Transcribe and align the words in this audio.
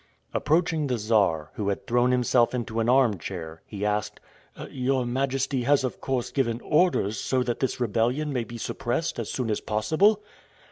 Approaching 0.33 0.87
the 0.87 0.97
Czar, 0.97 1.51
who 1.53 1.69
had 1.69 1.85
thrown 1.85 2.09
himself 2.09 2.55
into 2.55 2.79
an 2.79 2.89
armchair, 2.89 3.61
he 3.67 3.85
asked, 3.85 4.19
"Your 4.71 5.05
majesty 5.05 5.61
has 5.61 5.83
of 5.83 6.01
course 6.01 6.31
given 6.31 6.59
orders 6.61 7.19
so 7.19 7.43
that 7.43 7.59
this 7.59 7.79
rebellion 7.79 8.33
may 8.33 8.43
be 8.43 8.57
suppressed 8.57 9.19
as 9.19 9.29
soon 9.31 9.51
as 9.51 9.61
possible?" 9.61 10.23